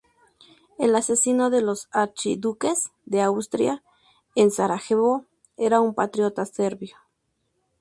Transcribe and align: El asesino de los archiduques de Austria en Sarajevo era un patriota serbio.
El 0.79 0.95
asesino 0.95 1.51
de 1.51 1.61
los 1.61 1.87
archiduques 1.91 2.91
de 3.05 3.21
Austria 3.21 3.83
en 4.33 4.49
Sarajevo 4.49 5.27
era 5.57 5.79
un 5.79 5.93
patriota 5.93 6.43
serbio. 6.43 6.97